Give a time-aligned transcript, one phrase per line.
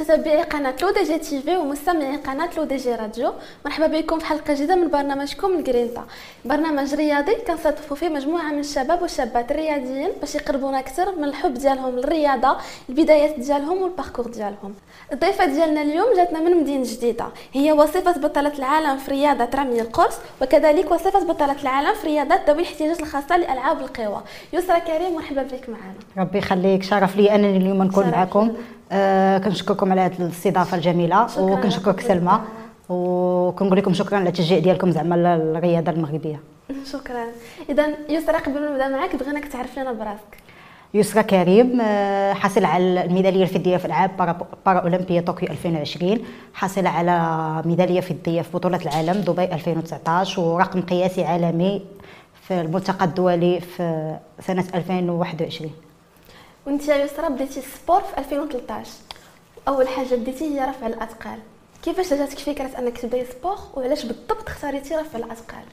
[0.00, 3.32] متتبعي قناة LODJ TV ومستمعي قناة LODJ Radio.
[3.64, 6.04] مرحبا بكم في حلقة جديدة من برنامجكم L'Grinta.
[6.44, 11.96] برنامج رياضي كنستضيفوا فيه مجموعة من الشباب والشابات الرياضيين باش يقربونا أكثر من الحب ديالهم
[11.96, 12.56] للرياضة
[12.88, 14.74] البدايات ديالهم وال parcours ديالهم.
[15.12, 17.26] الضيفة ديالنا اليوم جاتنا من مدينة جديدة.
[17.52, 22.62] هي وصيفة بطلة العالم في رياضة رمي القرص وكذلك وصيفة بطلة العالم في رياضة ذوي
[22.62, 24.22] الاحتياجات الخاصة لألعاب القوى.
[24.52, 25.94] يسرى كريم مرحبا بك معنا.
[26.18, 26.82] ربي يخليك.
[26.82, 28.56] شرف لي أنني اليوم نكون معكم.
[28.92, 32.00] آه كنشكركم على هذه الاستضافة الجميلة وكنشكرك.
[32.00, 32.40] سلمى
[32.88, 36.40] وكنقول لكم شكرا على التشجيع ديالكم زعما للرياضه المغربية.
[36.92, 37.24] شكرا.
[37.68, 40.36] اذا يسرى قبل ما نبدأ معك بغيناك تعرف لنا براسك.
[40.94, 44.10] يسرى كريم آه، حاصل على الميدالية الفضية في العاب
[44.66, 46.18] بارا, اولمبيا طوكيو 2020
[46.54, 47.16] حاصل على
[47.64, 51.82] ميدالية فضية في بطولة العالم دبي 2019 ورقم قياسي عالمي
[52.48, 55.70] في الملتقى الدولي في سنة 2021
[56.66, 58.90] وانت يا يسرى بديتي ال sport في 2013
[59.68, 61.38] أول حاجة بديتي هي رفع الأثقال.
[61.82, 65.64] كيفاش جاتك فكرة أنك تبداي sport وعلاش بالضبط اختاريتي رفع الأثقال؟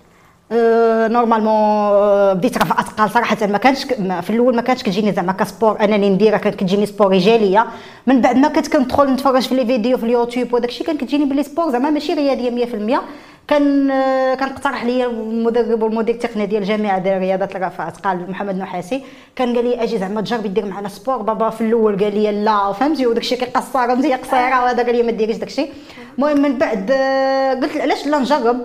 [0.51, 3.83] أه، normalement أه، بديت رفع أثقال صراحة ما كانش
[4.21, 7.67] في الأول ما كانتش كتجيني زعما ك sport أنني نديرها كانت كتجيني sport رجاليه
[8.07, 11.25] من بعد ما كنت كندخل نتفرج في les vidéos في اليوتيوب وداك الشيء كان كتجيني
[11.25, 13.01] بلي sport زعما ماشي رياضية 100%
[13.47, 13.87] كان
[14.35, 19.03] كان اقترح لي المدرب والمدير التقني ديال الجامعة ديال رياضة رفع أثقال محمد نحاسي.
[19.35, 21.17] كان قال لي أجي زعما تجربي دير معنا sport.
[21.17, 25.03] بابا في الأول قال لي لا فهمتي؟ وداك الشيء كيقصر انت قصيرة وهذا قال لي
[25.03, 25.73] ما ديريش داك الشيء.
[26.17, 26.91] المهم من بعد
[27.63, 28.57] قلت علاش لا نجرب؟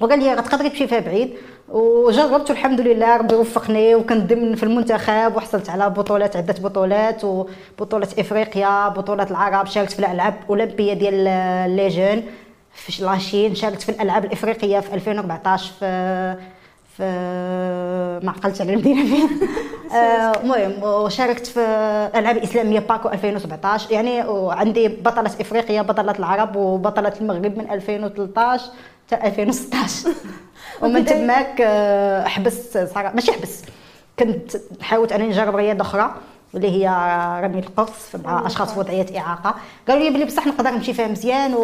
[0.00, 1.34] وقال لي غتقدري تمشي فيها بعيد.
[1.68, 8.08] وجربت والحمد لله ربي وفقني وكنت ضمن في المنتخب وحصلت على بطولات عدة بطولات وبطولة
[8.18, 11.24] إفريقيا بطولة العرب شاركت في الألعاب الأولمبية ديال
[11.76, 12.22] les jeunes
[12.74, 16.36] في la Chine شاركت في الألعاب الإفريقية في 2014 في
[16.96, 17.02] في
[18.22, 19.28] ما عقلتش على المدينة فين.
[19.94, 21.60] آه، المهم وشاركت في
[22.14, 28.64] الالعاب الاسلاميه باكو 2017 يعني وعندي بطلة افريقيا بطلة العرب وبطلة المغرب من 2013
[29.10, 30.08] حتى 2016
[30.82, 33.14] ومن تماك آه، حبست صراحة.
[33.14, 33.64] ماشي حبست
[34.18, 36.14] كنت حاولت انني نجرب رياضة أخرى
[36.54, 36.88] اللي هي
[37.44, 39.54] رمي القرص مع أشخاص في وضعية إعاقة.
[39.88, 41.54] قالوا لي بلي بصح نقدر نمشي فيها مزيان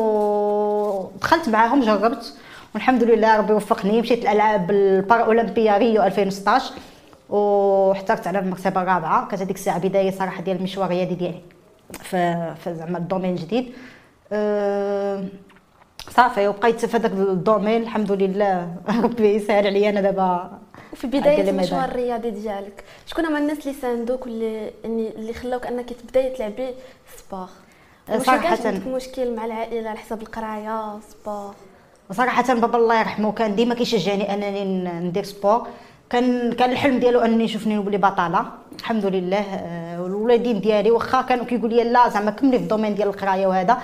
[1.00, 2.34] ودخلت معاهم جربت
[2.74, 4.00] والحمد لله ربي وفقني.
[4.00, 6.74] مشيت الالعاب البارا أولمبيا ريو 2016
[7.28, 11.40] واحرزت على المرتبه الرابعه كانت هذيك الساعة بداية صراحة ديال المشوار الرياضي ديالي
[12.02, 13.72] في زعما ال domaine الجديد.
[14.32, 15.24] أه
[16.10, 17.82] صافي وبقيت في هذاك ال domaine.
[17.82, 18.74] الحمد لله
[19.04, 19.90] ربي يسهل عليا.
[19.90, 20.50] أنا دابا
[20.92, 21.50] وفي بداية.
[21.50, 26.68] المشوار الرياضي ديالك شكون هما الناس اللي ساندوك واللي اللي اللي خلاوك أنك تبدأي تلعبي
[27.16, 27.48] sport
[28.10, 28.58] كانش صراحة.
[28.66, 31.54] عندك مشكل مع العائلة على حساب القراية sport
[32.10, 34.64] وصراحة بابا الله يرحمه كان ديما كيشجعني أنني
[35.08, 35.66] ندير sport.
[36.10, 38.44] كان كان الحلم ديالو أنني يشوفني نولي بطلة
[38.78, 39.38] الحمد لله.
[39.54, 43.46] آه، والولادين ديالي واخا كانوا كيقول لي لا زعما كملي في ال domaine ديال القراية
[43.46, 43.78] وهذا.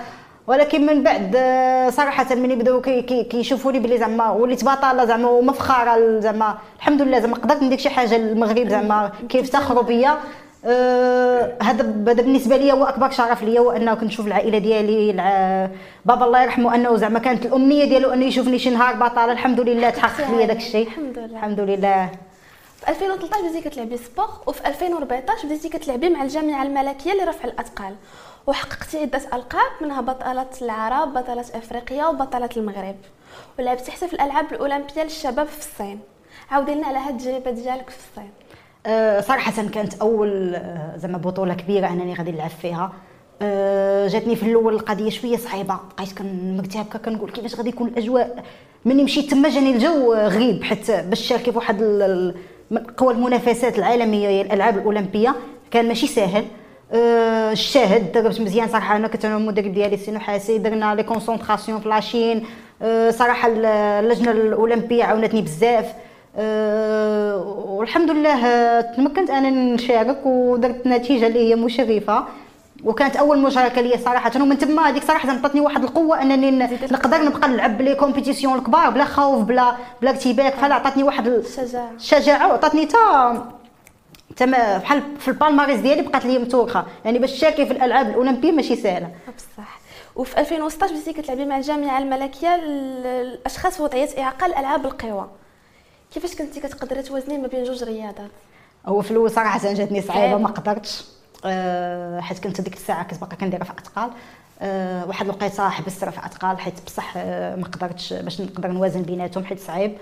[0.47, 5.29] ولكن من بعد آه، صراحة ملي بداو كي- كي- كيشوفوني بلي زعما وليت بطلة زعما
[5.29, 6.57] ومفخرة زعما.
[6.77, 10.17] الحمد لله زعما قدرت ندير شي حاجة للمغرب زعما كيفتخروا بيا
[10.67, 15.13] هذا هذا بالنسبة لي هو أكبر شرف ليا هو أنه كنشوف العائلة ديالي.
[16.05, 19.89] بابا الله يرحمه أنه زعما كانت الأمنية ديالو أنه يشوفني شي نهار بطله الحمد لله
[19.89, 21.37] تحقق لي داك الشيء الحمد لله.
[21.37, 22.09] الحمد لله.
[22.79, 27.95] في 2013 بديتي كتلعبي سبور وفي 2014 بديتي كتلعبي مع الجامعة الملكية لرفع الأثقال.
[28.47, 32.95] وحققتي عدة ألقاب منها بطله العرب بطله إفريقيا وبطله المغرب.
[33.59, 35.99] ولعبتي حتى في الألعاب الأولمبية للشباب في الصين.
[36.51, 38.31] عاودي لنا على هاد التجربة ديالك في الصين.
[38.85, 42.93] آه، صراحة كانت أول آه، زعما بطولة كبيرة أنني غادي نلعب فيها.
[43.41, 45.77] آه، جاتني في الأول القضية شوية صعيبة.
[45.97, 48.43] بقيت كنمكتي هكا كنقول كيفاش غادي يكون الأجواء؟
[48.85, 51.81] مني مشيت تما جاني الجو غريب حتى باش تشاركي في واحد
[52.97, 55.35] قوى المنافسات العالمية هي الألعاب الأولمبية
[55.71, 56.45] كان ماشي ساهل.
[57.51, 58.95] الشاهد دربت مزيان صراحة.
[58.95, 62.45] أنا كنت أنا والمدرب ديالي سي نحاسي درنا les concentrations في la Chine
[63.09, 65.93] صراحة اللجنة الأولمبية عاونتني بزاف.
[66.37, 67.37] آه،
[67.67, 72.23] والحمد لله آه، تمكنت أنا نشارك ودرت نتيجة اللي هي مشرفة
[72.83, 76.51] وكانت أول مشاركة لي صراحة ومن تما هذيك صراحة عطاتني واحد القوة أنني
[76.91, 81.39] نقدر نبقى نلعب les compétitions الكبار بلا خوف بلا بلا ارتباك فلا عطاتني واحد ال-
[81.45, 83.47] الشجاعه الشجاعه وعطاتني تا
[84.35, 88.51] تما بحال في ال palmarès ديالي بقات لي متوخة يعني باش تشاركي في الألعاب الأولمبية
[88.51, 89.09] ماشي سهلة.
[89.37, 89.79] بصح.
[90.15, 95.27] وفي 2016 بديتي كتلعبي مع الجامعة الملكيه للاشخاص في وضعية اعاقه الالعاب القوى.
[96.13, 98.31] كيفاش كنتي كتقدري توازني ما بين جوج رياضات
[98.85, 100.37] هو في الأول صراحة جاتني صعيبة.
[100.37, 101.05] ما قدرتش
[101.45, 104.09] آه، حيت كنت ديك الساعة كنت باقا كندير رفع أثقال
[104.61, 109.45] آه، واحد الوقيتة حبست رفع أثقال حيت بصح آه، ما قدرتش باش نقدر نوازن بيناتهم
[109.45, 109.97] حيت صعيب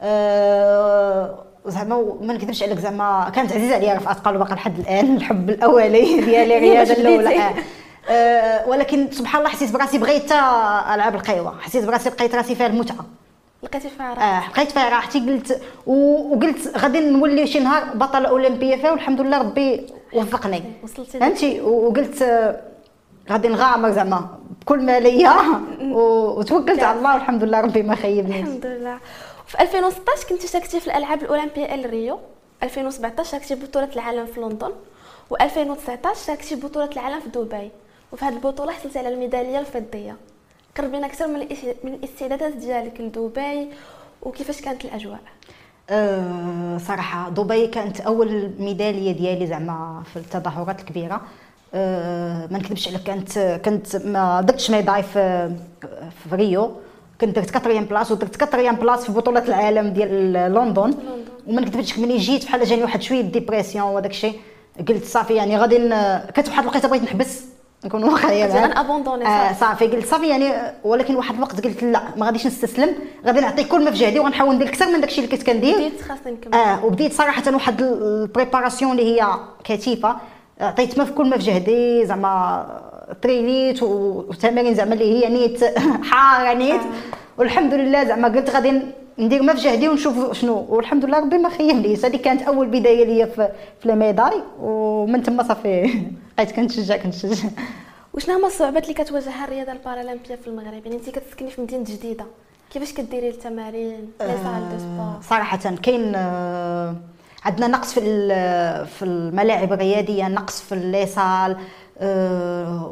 [0.00, 5.50] آه، زعما ما نكذبش عليك زعما كانت عزيزة عليا رفع أثقال وباقا لحد الآن الحب
[5.50, 7.54] الأولي ديالي الرياضة الأولى.
[8.10, 8.68] آه.
[8.68, 13.04] ولكن سبحان الله حسيت براسي بغيت العاب القهوه حسيت براسي لقيت راسي فيها المتعة
[13.62, 18.76] لقيتي فيها راحتي آه لقيت فيها راحتي قلت وقلت غادي نولي شي نهار بطله أولمبية
[18.76, 20.62] فيها والحمد لله ربي وفقني.
[20.82, 22.60] وصلتي فهمتي؟ وقلت آه،
[23.30, 25.32] غادي نغامر زعما بكل ما ليا.
[26.38, 28.48] وتوكلت على الله والحمد لله ربي ما خيبنيش.
[28.48, 28.98] الحمد لله.
[29.46, 32.18] في 2016 كنت شاركتي في الألعاب الأولمبية إل ريو.
[32.62, 34.72] 2017 شاركتي بطولة العالم في لندن.
[35.34, 37.70] و2019 شاركتي بطولة العالم في دبي.
[38.12, 40.16] وفي هذه البطولة حصلتي على الميدالية الفضية.
[40.78, 41.26] قربينا أكثر
[41.84, 43.68] من الاستعدادات ديالك لدبي
[44.22, 45.18] وكيفاش كانت الأجواء؟
[45.90, 51.20] أه صراحة دبي كانت أول ميدالية ديالي زعما في التظاهرات الكبيرة.
[51.74, 55.50] أه ما نكذبش عليك كانت كنت ما درتش médaille في
[56.10, 56.70] في ريو.
[57.20, 60.94] كنت درت quatrième place ودرت quatrième place في بطولة العالم ديال لندن.
[61.46, 64.40] وما نكذبش ملي جيت بحال جاني واحد شوية dépression وداك الشيء.
[64.88, 65.78] قلت صافي يعني غادي
[66.34, 67.47] كانت واحد الوقيتة بغيت نحبس.
[67.84, 68.70] نكون واقعية كنتي معاك.
[68.72, 69.86] غن abandonner آه صافي.
[69.86, 70.52] قلت صافي يعني
[70.84, 72.94] ولكن واحد الوقت قلت لا ما غاديش نستسلم.
[73.26, 75.74] غادي نعطي كل ما في جهدي وغنحاول ندير أكثر من داكشي اللي كنت كندير.
[75.76, 79.26] بديت خاصني نكمل آه وبديت صراحة واحد ال préparation اللي هي
[79.64, 80.16] كثيفه
[80.60, 82.66] عطيت ما في كل ما في جهدي زعما
[83.22, 85.64] ترينيت وتمارين زعما اللي هي نيت.
[86.10, 86.80] حارة نيت.
[87.38, 88.80] والحمد لله زعما قلت غادي
[89.18, 90.66] ندير ما في جهدي ونشوف شنو.
[90.68, 93.48] والحمد لله ربي ما خيبنيش هذه كانت أول بداية ليا في
[93.80, 95.90] في ال médaille ومن تما صافي.
[96.38, 97.48] بقيت كنتشجع كنتشجع.
[98.14, 102.24] وشنو هما الصعوبات اللي كتواجهها الرياضة البارالمبية في المغرب؟ يعني انت كتسكني في مدينة جديدة.
[102.72, 106.94] كيفاش كديري التمارين؟ les salles de sport صراحة كاين آه،
[107.44, 108.00] عندنا نقص في
[108.86, 111.56] في الملاعب الرياضية نقص في ال les salles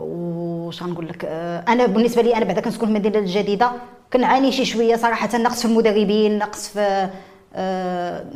[0.01, 3.71] وش غنقول لك؟ آه، أنا بالنسبة لي أنا بعدا كنسكن في المدينة الجديده
[4.13, 7.11] كنعاني شي شوية صراحة نقص في المدربين نقص في آه،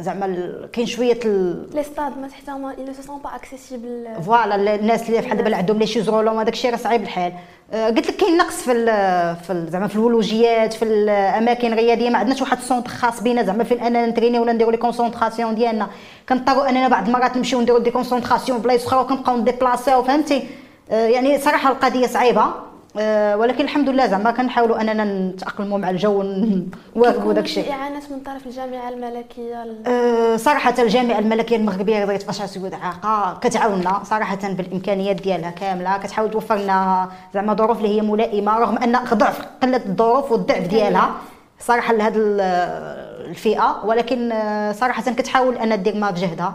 [0.02, 4.20] زعما ال- كاين شوية ال- les stades ما ils ne sont pas accessibles.
[4.22, 7.32] voilà الناس اللي بحال دابا عندهم les chaises roulantes هذاك الشيء راه صعيب الحال.
[7.72, 12.18] آه، قلت لك كاين نقص في ال- في زعما في الولوجيات في الاماكن الرياضيه ما
[12.18, 13.42] عندناش واحد ال centre خاص بينا.
[13.42, 15.88] زعما فين اننا نتريني ولا نديروا les concentrations ديالنا.
[16.28, 20.48] كنضطروا أننا بعض المرات نمشيو نديروا des concentrations بلايص أخرى وكنبقاو نديبلاسيو فهمتي؟
[20.90, 22.40] آه، يعني صراحة القضية صعيبة.
[22.42, 22.54] آه،
[22.96, 28.46] ولكن الحمد لله زعما كنحاولوا اننا نتاقلموا مع الجو ونواكبوا داك الشيء اعانات من طرف
[28.46, 35.22] الجامعة الملكية ال- أه، صراحة الجامعة الملكية المغربية لرياضة بشر سيود إعاقة كتعاوننا صراحة بالإمكانيات
[35.22, 35.98] ديالها كاملة.
[35.98, 41.10] كتحاول توفر لنا زعما ظروف اللي هي ملائمة رغم أن ضعف قلة الظروف والضعف ديالها
[41.60, 42.40] صراحة لهذه ال-
[43.30, 43.80] الفئة.
[43.84, 46.54] ولكن أه، صراحة كتحاول أن دير ما بجهدها.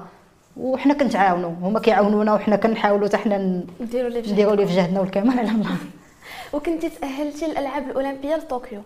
[0.58, 1.52] وحنا كنتعاونوا.
[1.62, 5.40] هما كيعاونونا وحنا كنحاولوا حتى حنا نديروا لي بجهد نديروا لي في جهدنا والكمال.
[5.40, 5.76] على الله
[6.54, 8.82] وكنتي تاهلتي للألعاب الأولمبية لطوكيو.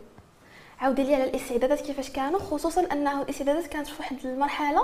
[0.79, 4.83] عاودي لي على الاستعدادات كيفاش كانوا خصوصا أنه الاستعدادات كانت في واحد المرحلة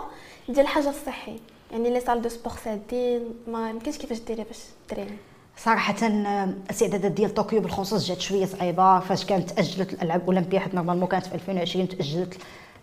[0.50, 1.40] ديال الحجر الصحي.
[1.72, 5.18] يعني les salles de sport سادين ما يمكنش كيفاش ديري باش تريني.
[5.57, 9.00] صراحة الاستعدادات ديال طوكيو بالخصوص جات شوية صعيبة.
[9.00, 12.38] فاش كانت تأجلت الألعاب الأولمبية حيت normalement كانت في 2020 تأجلت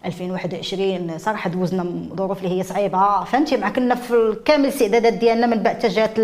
[0.07, 5.63] 2021 صراحة دوزنا ظروف اللي هي صعيبة فهمتي؟ مع كنا في كامل الاستعدادات ديالنا من
[5.63, 6.19] بعد جات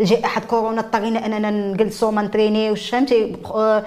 [0.00, 3.84] جائحة كورونا اضطرينا أننا نجلسوا ما نترينيوش فهمتي؟ آه،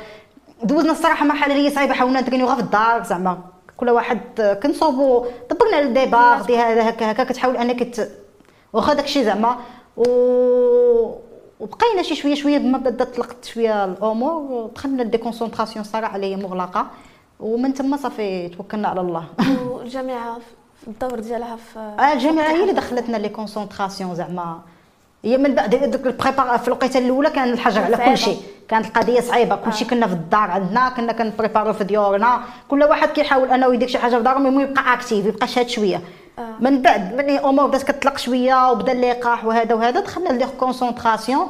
[0.63, 3.37] دوزنا الصراحة مرحلة اللي هي صعيبة حاولنا نترينيو غير في الدار زعما
[3.77, 8.09] كل واحد آه، كنصوبوا دبرنا الديبار دي هذا هكا هكا كتحاول أنك.
[8.73, 9.57] واخا داكشي زعما.
[9.97, 10.03] و
[11.59, 16.35] وبقينا شي شوية شوية بما بدات طلقت شوية الأمور دخلنا des concentrations صراحة اللي هي
[16.35, 16.87] مغلقة.
[17.39, 19.23] ومن تما صافي توكلنا على الله.
[19.69, 20.37] والجامعة
[20.81, 24.59] في الدور ديالها في آه، الجامعة هي اللي دخلتنا les concentrations زعما.
[25.23, 27.97] هي من بعد دوك ال prépa في الوقيتة الأولى كان الحجر على.
[27.97, 28.37] كل شيء.
[28.67, 29.55] كانت القضية صعيبة.
[29.55, 32.41] كل شيء كنا في الدار عندنا كنا كنبريبارو في ديورنا.
[32.69, 36.01] كل واحد كيحاول أنه يدير شي حاجة في دارهم المهم يبقى actif يبقى شاد شوية.
[36.39, 36.41] آه.
[36.59, 41.47] من بعد من الأمور بدات كتطلق شوية وبدا اللقاح وهذا وهذا دخلنا les concentrations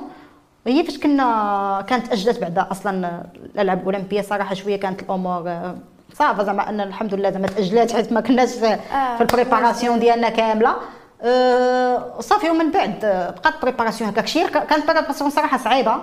[0.67, 3.23] هي فاش كنا كانت اجلت بعد أصلا
[3.55, 5.75] الألعاب الأولمبية صراحة شوية كانت الأمور آه،
[6.13, 9.21] ça va زعما أن الحمد لله زعما تاجلات حيت ما كناش في آه.
[9.21, 10.75] ال préparation ديالنا كاملة
[11.21, 15.95] أه صافي ومن بعد آه، بقات préparation هكاك شي كانت préparation صراحة صعيبة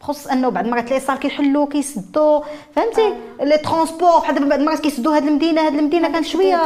[0.00, 2.40] بخصوص أنه بعد المرات les salles كيحلوا كيسدوا
[2.76, 6.56] فهمتي les transports بحال دابا بعد المرات كيسدوا هاد المدينة هاد المدينة كانت شوية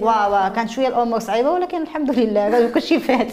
[0.00, 0.50] واو لأخرى.
[0.56, 3.32] كانت شوية الأمور صعيبة ولكن الحمد لله كلشي فات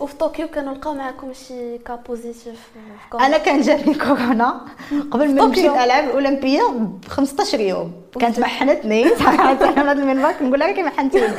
[0.00, 2.68] وفي طوكيو كانوا لقاو معكم شي cas positif
[3.14, 4.60] أنا كان جاتني كورونا.
[5.12, 5.74] قبل ما نمشي طوكيو.
[5.74, 9.08] الالعاب الأولمبية ب 15 يوم كانت محنتني.
[9.18, 11.26] صراحة أنا هذا المنبر كنقول لها كي محنتيني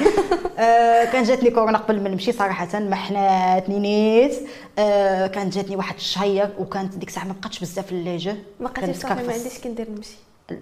[0.59, 2.79] آه كان جاتني كورونا قبل ما نمشي صراحة.
[2.79, 4.35] محناتني نيت.
[4.79, 8.71] آه كانت جاتني واحد الشهيه وكانت ديك الساعة ما بقاتش بزاف في les Jeux ما
[8.93, 9.33] صافي ما.
[9.33, 10.17] عنديش كندير نمشي.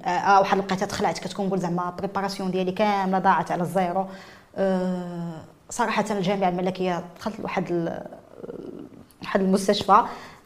[0.05, 4.05] آه واحد الوقيته تخلعت كتكون نقول زعما préparation ديالي كاملة ضاعت على ال zéro.
[4.55, 7.71] آه صراحة الجامعة الملكية دخلت لواحد
[9.23, 10.01] واحد المستشفى.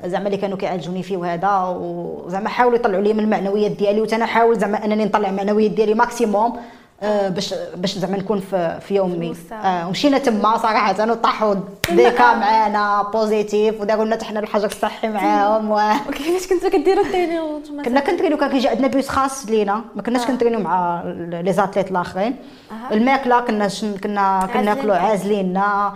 [0.06, 4.60] زعما اللي كانوا كيعالجوني فيه وهذا وزعما حاولوا يطلعوا لي من المعنويات ديالي وتنا حاول
[4.60, 6.58] زعما أنني نطلع المعنويات ديالي maximum
[7.02, 9.36] باش باش زعما نكون في, في يومي.
[9.52, 11.56] آه ومشينا تما صراحة وطاحوا
[11.90, 15.72] des cas معانا positifs وداروا لنا حنا الحجر الصحي معاهم.
[15.72, 19.82] وكيفاش كنتو كديروا ال training كنا كنترينيو كان كيجي عندنا بيس خاص لينا.
[19.96, 20.28] ما كناش آه.
[20.28, 22.36] كنترينيو مع les athlètes الآخرين.
[22.72, 22.94] آه.
[22.94, 23.68] الماكلة كنا
[24.04, 25.94] كنا كناكلوا عازليننا.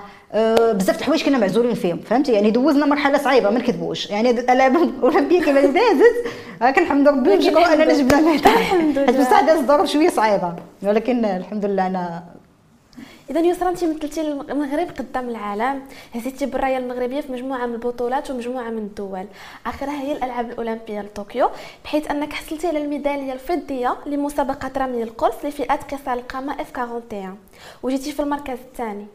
[0.74, 4.10] بزاف الحوايج كنا معزولين فيهم فهمتي؟ يعني دوزنا مرحلة صعيبة ما نكذبوش.
[4.10, 9.20] يعني الالعاب الاولمبيه كيما دازت كنحمد ربي ونشكروا اننا جبنا الميدال الحمد لله.
[9.20, 12.24] بصح دازت ظروف شوية صعيبة ولكن الحمد لله أنا
[13.30, 15.82] إذا يسرا أنت مثلتي المغرب قدام العالم
[16.16, 19.26] هزيتي بالراية المغربية في مجموعة من البطولات ومجموعة من الدول.
[19.66, 21.50] آخرها هي الألعاب الأولمبية لطوكيو
[21.84, 27.38] بحيث أنك حصلتي على الميدالية الفضية لمسابقة رمي القرص لفئات قصار القامة اف 41
[27.84, 29.08] وجيتي في المركز الثاني.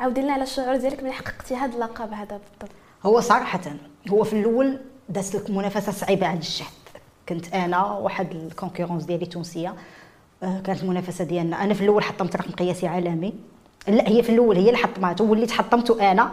[0.00, 2.70] عاودي لنا على الشعور ديالك ملي حققتي هذا اللقب هذا بالضبط.
[3.06, 3.60] هو صراحة
[4.10, 6.66] هو في الأول دازت لك منافسة صعيبة على الجهد
[7.28, 9.74] كنت أنا واحد ال concurrente ديالي تونسيه
[10.42, 11.64] آه، كانت المنافسة ديالنا.
[11.64, 13.34] أنا في الأول حطمت رقم قياسي عالمي.
[13.88, 16.30] لا هي في الأول هي اللي حطمته وليت حطمته أنا.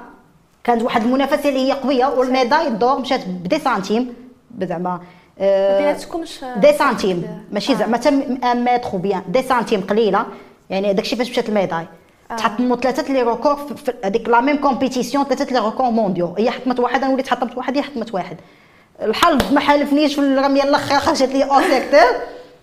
[0.64, 4.14] كانت واحد المنافسة اللي هي قوية وال médaille d'or مشات ب dix centimes
[4.62, 5.02] زعما
[5.40, 6.24] بيناتكم
[6.58, 9.22] dix centimes ماشي زعما حتى un mètre بيان.
[9.28, 10.26] dix centimes قليلة.
[10.70, 11.80] يعني داكشي فاش مشات ال médaille.
[11.80, 11.88] آه.
[12.38, 16.34] تحطموا ثلاثة les records في هذيك la même compétition ثلاثة les records mondiaux.
[16.38, 18.38] هي حطمت واحد أنا وليت حطمت واحد هي حطمت واحد.
[19.02, 22.00] الحظ ما حالفنيش في الرمية الآخر خرجت لي hors secteur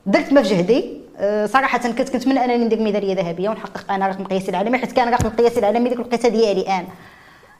[0.06, 1.00] درت ما في جهدي.
[1.18, 5.08] آه، صراحة كنت كنتمنى أنني ندير ميدالية ذهبية ونحقق أنا رقم قياسي العالمي حيت كان
[5.08, 6.84] رقم قياسي العالمي ديك الوقيتة ديالي أنا.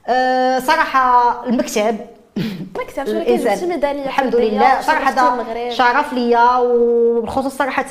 [0.06, 1.96] أه صراحة المكتب
[2.80, 4.80] مكتب شو ميدالية الحمد لله.
[4.80, 7.86] صراحة شرف ليا وبالخصوص صراحة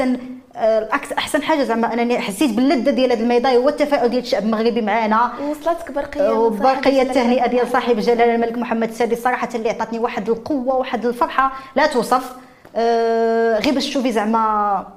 [0.56, 4.44] آه، أحسن حاجة زعما أنني حسيت باللذة ديال هذا ال médaille هو التفاؤل ديال الشعب
[4.44, 10.00] المغربي معنا وصلتك برقية وبرقية التهنئة ديال صاحب جلاله الملك محمد السادس صراحة اللي عطاتني
[10.00, 11.52] واحد القوة واحد الفرحة.
[11.76, 12.32] لا توصف.
[12.76, 14.88] أه غير باش تشوفي زعما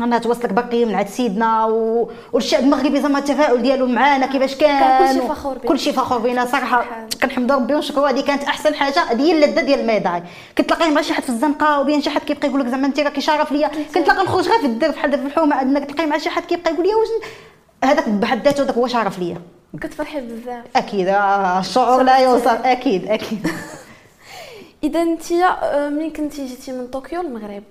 [0.00, 2.10] أنا توصلك باقي من عند سيدنا و...
[2.32, 5.68] والشعب المغربي زعما التفاعل ديالو معانا كيفاش كان كلشي فخور بينا.
[5.68, 7.06] كلشي فخور بينا صراحة.
[7.22, 9.02] كنحمد ربي ونشكرو هذه كانت أحسن حاجة.
[9.02, 10.22] هذه هي اللذة ديال ال médaille.
[10.56, 13.20] كتلاقيه مع شي حد في الزنقة وبين شي حد كيبقى يقول لك زعما أنت راكي
[13.20, 13.70] شرف ليا.
[13.94, 15.56] كنتلاقى نخرج غير في الدرب بحال في الحومة.
[15.56, 17.08] عندنا كتلاقي مع شي حد كيبقى يقول لي واش
[17.84, 19.40] هذاك بحد ذاته هذاك هو شرف ليا.
[19.80, 20.64] كتفرحي بزاف.
[20.76, 21.08] أكيد.
[21.08, 23.46] آه، الشعور لا يوصف أكيد أكيد.
[24.84, 27.62] إذا أنت آه، ملي كنتي جيتي من طوكيو المغرب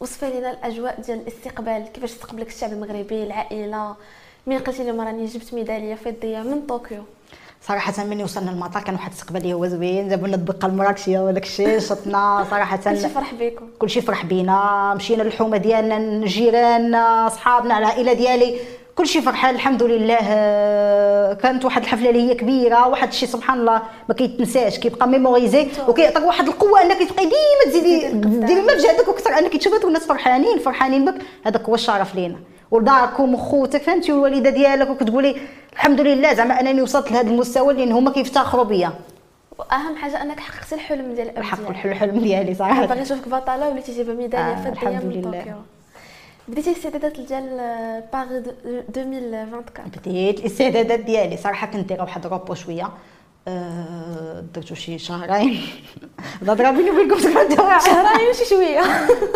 [0.00, 1.84] وصفي لنا الأجواء ديال الاستقبال.
[1.92, 3.94] كيفاش استقبلك الشعب المغربي العائلة؟
[4.46, 7.02] ملي قلتي لهم راني جبت ميدالية فضية من طوكيو.
[7.62, 11.78] صراحة ملي وصلنا للمطار كان واحد الاستقبال هو زوين جابوا لنا الدقة المراكشية وداك الشيء
[11.78, 12.76] شطنا صراحة.
[12.76, 14.94] كلشي فرح بكم كلشي فرح بينا.
[14.94, 16.92] مشينا للحومة ديالنا الجيران
[17.28, 18.60] صحابنا العائلة ديالي.
[18.94, 20.18] كل شيء فرحان الحمد لله.
[21.34, 26.24] كانت واحد الحفلة اللي هي كبيرة واحد الشيء سبحان الله ما كيتنساش كيبقى mémorisé وكيعطيك
[26.24, 28.08] واحد القوة أنك تبقاي ديما تزيدي
[28.46, 31.14] ديري ما بجهدك وكثر أنك تشوفي الناس فرحانين فرحانين بك.
[31.44, 32.36] هذاك هو الشرف لينا.
[32.70, 35.36] وداركم وخوتك فهمتي؟ والوالدة ديالك وكتقولي
[35.72, 38.92] الحمد لله زعما أنني وصلت لهذا المستوى لأن هما كيفتخروا بيا.
[39.58, 42.86] وأهم حاجة أنك حققتي الحلم ديال حققت الحلم ديالي صراحة.
[42.86, 45.54] باغي نشوفك بطلة وليتي جايبه ميدالية آه فضيه الحمد لله.
[46.48, 47.56] بديتي الاستعدادات ديال
[48.12, 52.90] باغي 2024 بديت الاستعدادات ديالي صراحة كنت دايره واحد روبو شوية.
[53.48, 55.60] أه درتو شي شهرين.
[56.42, 58.82] الهضرة بيني وبينكم شهرين شي شوية.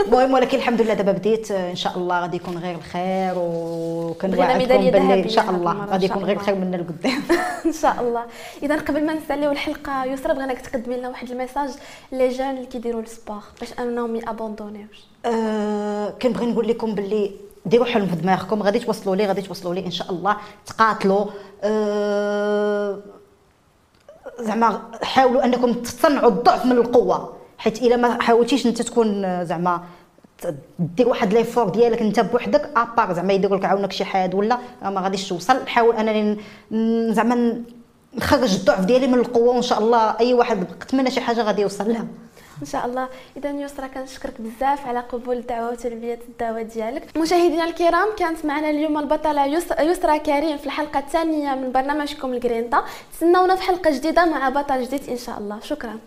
[0.06, 1.50] المهم ولكن الحمد لله دابا بديت.
[1.50, 6.36] إن شاء الله غادي يكون غير الخير وكنوعدكم باللي إن شاء الله غادي يكون غير
[6.36, 7.22] الخير منا لقدام.
[7.66, 8.24] إن شاء الله.
[8.62, 11.70] إذا قبل ما نساليو الحلقة يسرى بغيناك تقدمي لنا واحد ال message
[12.12, 17.30] les jeunes اللي كيديروا ال sport باش أنهم يابوندونيوش أه كنبغي نقول لكم باللي
[17.66, 20.36] ديروا حلم في دماغكم غادي توصلوا ليه غادي توصلوا ليه إن شاء الله.
[20.66, 21.24] تقاتلوا.
[21.62, 22.98] أه
[24.40, 27.32] زعما حاولوا أنكم تصنعوا الضعف من القوة.
[27.58, 29.80] حيت إلا ما حاولتيش أنت تكون زعما
[30.78, 34.58] دير واحد l'effort ديالك أنت بوحدك à part زعما يديروا لك عاونك شي حد ولا
[34.82, 35.56] ما غاديش توصل.
[35.62, 36.38] نحاول أنني
[37.14, 37.62] زعما
[38.14, 41.88] نخرج الضعف ديالي من القوة وإن شاء الله أي واحد تمنى شي حاجة غادي يوصل
[41.88, 42.06] لها.
[42.62, 43.08] إن شاء الله.
[43.36, 47.16] اذا يسرا كنشكرك بزاف على قبول الدعوه وتلبيه الدعوة ديالك.
[47.16, 49.46] مشاهدينا الكرام كانت معنا اليوم البطلة
[49.80, 52.84] يسرا كريم في الحلقة الثانية من برنامجكم الجرينتا.
[53.12, 55.60] تسناونا في حلقة جديدة مع بطل جديد إن شاء الله.
[55.60, 55.98] شكرا.